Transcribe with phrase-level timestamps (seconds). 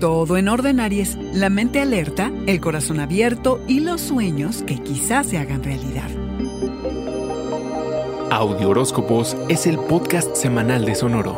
[0.00, 1.18] Todo en orden, Aries.
[1.32, 6.08] La mente alerta, el corazón abierto y los sueños que quizás se hagan realidad.
[8.30, 11.36] Audio Horóscopos es el podcast semanal de Sonoro.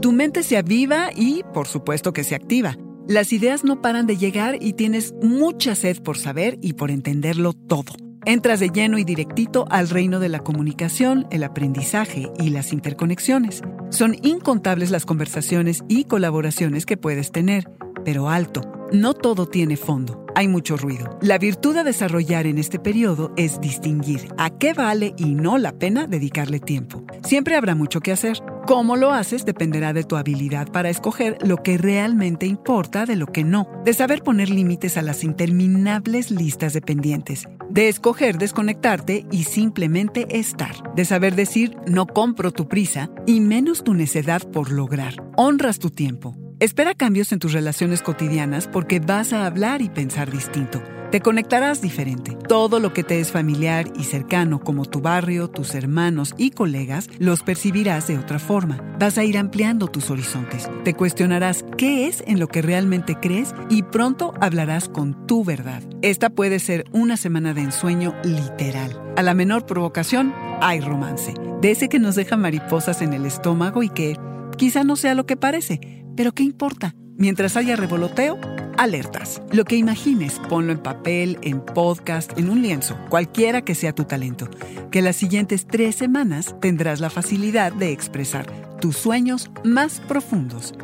[0.00, 2.78] Tu mente se aviva y, por supuesto, que se activa.
[3.06, 7.52] Las ideas no paran de llegar y tienes mucha sed por saber y por entenderlo
[7.52, 7.92] todo.
[8.24, 13.62] Entras de lleno y directito al reino de la comunicación, el aprendizaje y las interconexiones.
[13.90, 17.68] Son incontables las conversaciones y colaboraciones que puedes tener,
[18.04, 18.62] pero alto,
[18.92, 21.18] no todo tiene fondo, hay mucho ruido.
[21.20, 25.72] La virtud a desarrollar en este periodo es distinguir a qué vale y no la
[25.72, 27.04] pena dedicarle tiempo.
[27.24, 28.40] Siempre habrá mucho que hacer.
[28.66, 33.26] Cómo lo haces dependerá de tu habilidad para escoger lo que realmente importa de lo
[33.26, 39.26] que no, de saber poner límites a las interminables listas de pendientes, de escoger desconectarte
[39.32, 44.70] y simplemente estar, de saber decir no compro tu prisa y menos tu necedad por
[44.70, 45.14] lograr.
[45.36, 46.36] Honras tu tiempo.
[46.60, 50.80] Espera cambios en tus relaciones cotidianas porque vas a hablar y pensar distinto.
[51.12, 52.38] Te conectarás diferente.
[52.48, 57.10] Todo lo que te es familiar y cercano, como tu barrio, tus hermanos y colegas,
[57.18, 58.80] los percibirás de otra forma.
[58.98, 60.70] Vas a ir ampliando tus horizontes.
[60.84, 65.82] Te cuestionarás qué es en lo que realmente crees y pronto hablarás con tu verdad.
[66.00, 68.98] Esta puede ser una semana de ensueño literal.
[69.14, 71.34] A la menor provocación, hay romance.
[71.60, 74.16] De que nos deja mariposas en el estómago y que
[74.56, 76.94] quizá no sea lo que parece, pero ¿qué importa?
[77.18, 78.38] Mientras haya revoloteo,
[78.82, 79.40] alertas.
[79.52, 84.04] Lo que imagines, ponlo en papel, en podcast, en un lienzo, cualquiera que sea tu
[84.04, 84.48] talento.
[84.90, 88.46] Que las siguientes tres semanas tendrás la facilidad de expresar
[88.80, 90.74] tus sueños más profundos.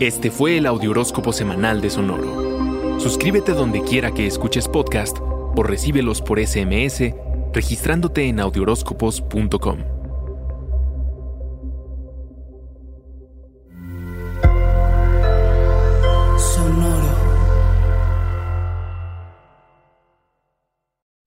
[0.00, 3.00] Este fue el Audioróscopo Semanal de Sonoro.
[3.00, 7.14] Suscríbete donde quiera que escuches podcast o recíbelos por SMS
[7.52, 10.01] registrándote en audioróscopos.com.